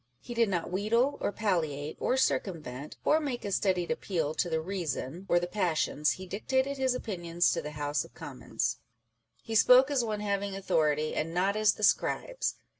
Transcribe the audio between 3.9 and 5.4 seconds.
appeal to the reason or